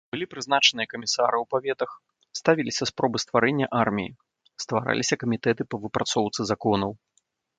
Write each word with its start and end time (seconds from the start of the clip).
Былі 0.13 0.25
прызначаныя 0.33 0.87
камісары 0.93 1.37
ў 1.41 1.45
паветах, 1.55 1.91
ставіліся 2.39 2.83
спробы 2.91 3.17
стварэння 3.25 3.67
арміі, 3.81 4.11
ствараліся 4.65 5.15
камітэты 5.25 5.63
па 5.75 5.81
выпрацоўцы 5.87 6.41
законаў. 6.53 6.91